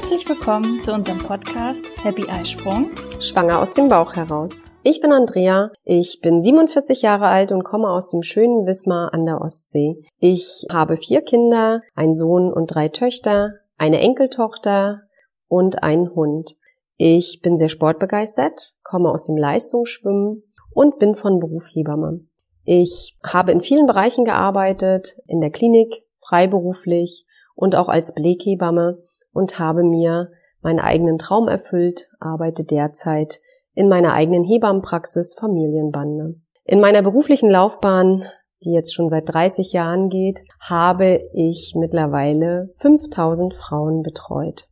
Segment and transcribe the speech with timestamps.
[0.00, 2.90] Herzlich willkommen zu unserem Podcast Happy Eisprung.
[3.20, 4.62] Schwanger aus dem Bauch heraus.
[4.84, 9.26] Ich bin Andrea, ich bin 47 Jahre alt und komme aus dem schönen Wismar an
[9.26, 9.96] der Ostsee.
[10.20, 15.00] Ich habe vier Kinder, einen Sohn und drei Töchter, eine Enkeltochter
[15.48, 16.54] und einen Hund.
[16.96, 22.20] Ich bin sehr sportbegeistert, komme aus dem Leistungsschwimmen und bin von Beruf Hebamme.
[22.62, 27.26] Ich habe in vielen Bereichen gearbeitet, in der Klinik, freiberuflich
[27.56, 33.40] und auch als Beleghebamme und habe mir meinen eigenen Traum erfüllt, arbeite derzeit
[33.74, 36.40] in meiner eigenen Hebammenpraxis Familienbande.
[36.64, 38.24] In meiner beruflichen Laufbahn,
[38.64, 44.68] die jetzt schon seit 30 Jahren geht, habe ich mittlerweile 5000 Frauen betreut.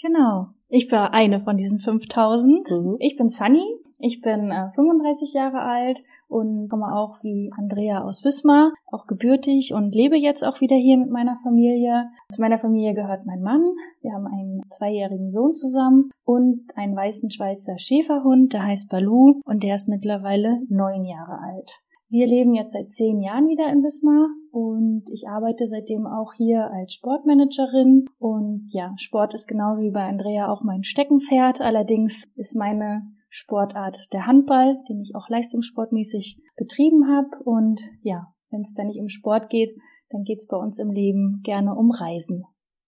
[0.00, 0.48] Genau.
[0.68, 2.70] Ich war eine von diesen 5000.
[2.70, 2.96] Mhm.
[2.98, 3.64] Ich bin Sunny.
[3.98, 9.72] Ich bin äh, 35 Jahre alt und komme auch wie Andrea aus Wismar, auch gebürtig
[9.72, 12.10] und lebe jetzt auch wieder hier mit meiner Familie.
[12.30, 13.62] Zu meiner Familie gehört mein Mann.
[14.02, 19.62] Wir haben einen zweijährigen Sohn zusammen und einen weißen Schweizer Schäferhund, der heißt Balu und
[19.62, 21.80] der ist mittlerweile neun Jahre alt.
[22.08, 26.70] Wir leben jetzt seit zehn Jahren wieder in Wismar und ich arbeite seitdem auch hier
[26.70, 28.06] als Sportmanagerin.
[28.18, 31.60] Und ja, Sport ist genauso wie bei Andrea auch mein Steckenpferd.
[31.60, 37.42] Allerdings ist meine Sportart der Handball, den ich auch leistungssportmäßig betrieben habe.
[37.44, 39.76] Und ja, wenn es da nicht um Sport geht,
[40.10, 42.44] dann geht es bei uns im Leben gerne um Reisen.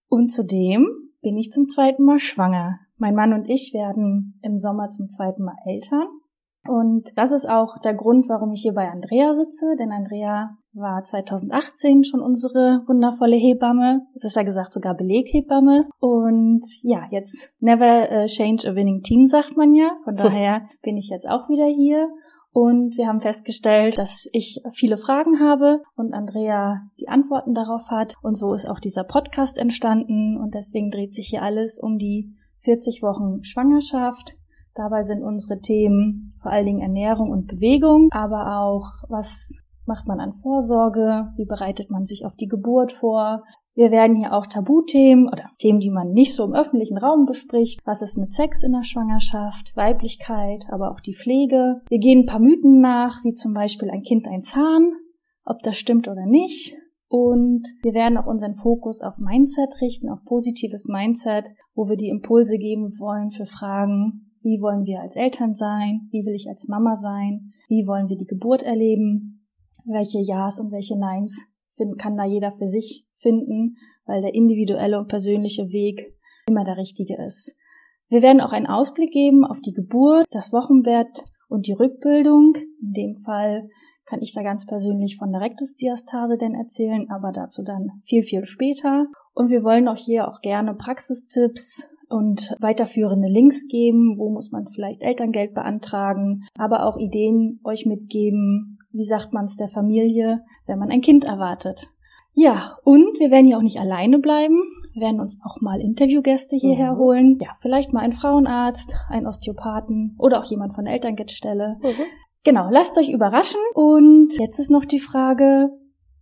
[0.08, 0.88] Und zudem
[1.20, 2.78] bin ich zum zweiten Mal schwanger.
[2.96, 6.08] Mein Mann und ich werden im Sommer zum zweiten Mal Eltern.
[6.66, 11.02] Und das ist auch der Grund, warum ich hier bei Andrea sitze, denn Andrea war
[11.02, 15.84] 2018 schon unsere wundervolle Hebamme, das ist ja gesagt sogar Beleghebamme.
[16.00, 19.90] Und ja, jetzt never uh, change a winning team, sagt man ja.
[20.04, 22.08] Von daher bin ich jetzt auch wieder hier.
[22.50, 28.14] Und wir haben festgestellt, dass ich viele Fragen habe und Andrea die Antworten darauf hat.
[28.22, 30.36] Und so ist auch dieser Podcast entstanden.
[30.36, 34.37] Und deswegen dreht sich hier alles um die 40 Wochen Schwangerschaft,
[34.78, 40.20] Dabei sind unsere Themen vor allen Dingen Ernährung und Bewegung, aber auch was macht man
[40.20, 43.42] an Vorsorge, wie bereitet man sich auf die Geburt vor.
[43.74, 47.80] Wir werden hier auch Tabuthemen oder Themen, die man nicht so im öffentlichen Raum bespricht.
[47.84, 51.80] Was ist mit Sex in der Schwangerschaft, Weiblichkeit, aber auch die Pflege.
[51.88, 54.92] Wir gehen ein paar Mythen nach, wie zum Beispiel ein Kind ein Zahn,
[55.44, 56.76] ob das stimmt oder nicht.
[57.08, 62.10] Und wir werden auch unseren Fokus auf Mindset richten, auf positives Mindset, wo wir die
[62.10, 66.08] Impulse geben wollen für Fragen, wie wollen wir als Eltern sein?
[66.10, 67.52] Wie will ich als Mama sein?
[67.68, 69.46] Wie wollen wir die Geburt erleben?
[69.84, 71.46] Welche Ja's und welche Neins
[71.96, 76.14] kann da jeder für sich finden, weil der individuelle und persönliche Weg
[76.48, 77.54] immer der richtige ist.
[78.08, 82.54] Wir werden auch einen Ausblick geben auf die Geburt, das Wochenbett und die Rückbildung.
[82.80, 83.68] In dem Fall
[84.06, 88.44] kann ich da ganz persönlich von der Rektusdiastase denn erzählen, aber dazu dann viel, viel
[88.44, 89.06] später.
[89.34, 94.68] Und wir wollen auch hier auch gerne Praxistipps und weiterführende Links geben, wo muss man
[94.68, 100.78] vielleicht Elterngeld beantragen, aber auch Ideen euch mitgeben, wie sagt man es der Familie, wenn
[100.78, 101.88] man ein Kind erwartet.
[102.40, 104.62] Ja, und wir werden hier auch nicht alleine bleiben.
[104.92, 106.98] Wir werden uns auch mal Interviewgäste hierher mhm.
[106.98, 107.38] holen.
[107.40, 111.78] Ja, vielleicht mal einen Frauenarzt, einen Osteopathen oder auch jemand von der Elterngeldstelle.
[111.82, 112.04] Mhm.
[112.44, 113.60] Genau, lasst euch überraschen.
[113.74, 115.70] Und jetzt ist noch die Frage,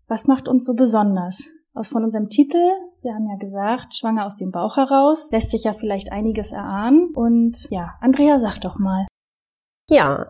[0.09, 1.51] was macht uns so besonders?
[1.75, 2.63] Aus von unserem Titel
[3.03, 7.11] wir haben ja gesagt, schwanger aus dem Bauch heraus, lässt sich ja vielleicht einiges erahnen.
[7.15, 9.07] Und ja, Andrea, sag doch mal.
[9.89, 10.27] Ja,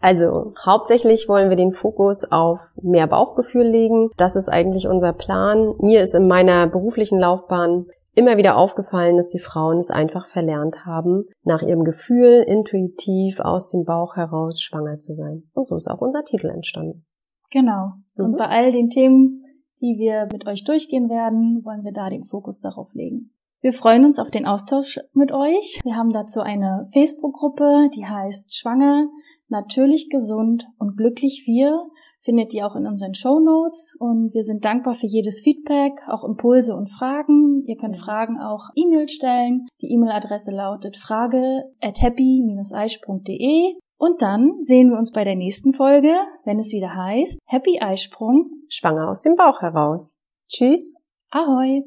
[0.00, 4.10] also hauptsächlich wollen wir den Fokus auf mehr Bauchgefühl legen.
[4.16, 5.74] Das ist eigentlich unser Plan.
[5.78, 10.84] Mir ist in meiner beruflichen Laufbahn immer wieder aufgefallen, dass die Frauen es einfach verlernt
[10.84, 15.44] haben, nach ihrem Gefühl intuitiv aus dem Bauch heraus schwanger zu sein.
[15.52, 17.04] Und so ist auch unser Titel entstanden.
[17.50, 17.92] Genau.
[18.16, 18.24] Mhm.
[18.24, 19.39] Und bei all den Themen,
[19.80, 23.32] die wir mit euch durchgehen werden, wollen wir da den Fokus darauf legen.
[23.62, 25.80] Wir freuen uns auf den Austausch mit euch.
[25.84, 29.08] Wir haben dazu eine Facebook-Gruppe, die heißt Schwanger,
[29.48, 31.86] natürlich gesund und glücklich wir.
[32.22, 36.24] Findet ihr auch in unseren Show Notes und wir sind dankbar für jedes Feedback, auch
[36.24, 37.62] Impulse und Fragen.
[37.66, 39.66] Ihr könnt Fragen auch E-Mail stellen.
[39.80, 46.14] Die E-Mail-Adresse lautet frage at happy-eisprung.de und dann sehen wir uns bei der nächsten Folge,
[46.44, 48.50] wenn es wieder heißt Happy Eisprung.
[48.70, 50.18] Schwanger aus dem Bauch heraus.
[50.48, 51.04] Tschüss.
[51.30, 51.82] Ahoi.